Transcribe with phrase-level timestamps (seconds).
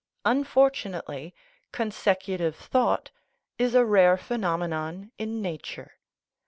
[0.25, 1.31] Unfortunately,
[1.71, 3.11] consec utive thought
[3.59, 5.97] is a rare phenomenon in nature.